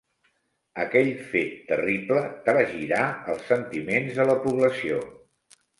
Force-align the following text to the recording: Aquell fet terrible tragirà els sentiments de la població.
Aquell 0.83 1.09
fet 1.33 1.53
terrible 1.69 2.25
tragirà 2.49 3.05
els 3.35 3.47
sentiments 3.55 4.21
de 4.23 4.31
la 4.33 4.43
població. 4.49 5.09